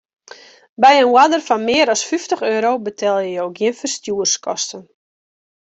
By 0.81 0.91
in 1.01 1.09
oarder 1.15 1.41
fan 1.47 1.61
mear 1.67 1.87
as 1.93 2.01
fyftich 2.09 2.43
euro 2.53 2.71
betelje 2.85 3.31
jo 3.37 3.45
gjin 3.57 3.77
ferstjoerskosten. 3.79 4.83